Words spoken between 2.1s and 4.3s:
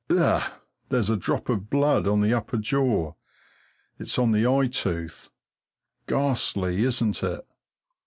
the upper jaw. It's